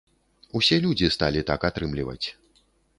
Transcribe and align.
Усе 0.59 0.79
людзі 0.87 1.11
сталі 1.17 1.45
так 1.53 1.69
атрымліваць. 1.73 2.23